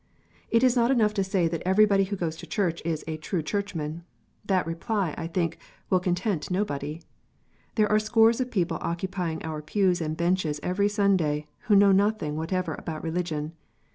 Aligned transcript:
It 0.49 0.63
is 0.63 0.75
not 0.75 0.89
enough 0.89 1.13
to 1.13 1.23
say 1.23 1.47
that 1.47 1.61
everybody 1.63 2.05
who 2.05 2.15
goes 2.15 2.35
to 2.37 2.47
church 2.47 2.81
is 2.83 3.03
a" 3.07 3.17
true 3.27 3.43
Churchman." 3.43 4.01
That 4.43 4.65
reply, 4.65 5.13
I 5.15 5.27
think, 5.27 5.59
will 5.91 5.99
content 5.99 6.49
nobody. 6.49 7.03
There 7.75 7.87
are 7.87 7.99
scores 7.99 8.41
of 8.41 8.49
people 8.49 8.79
occupying 8.81 9.43
our 9.43 9.61
pews 9.61 10.01
and 10.01 10.17
benches 10.17 10.59
every 10.63 10.89
Sunday, 10.89 11.45
who 11.67 11.75
know 11.75 11.91
nothing 11.91 12.35
whatever 12.35 12.73
about 12.73 13.03
religion. 13.03 13.53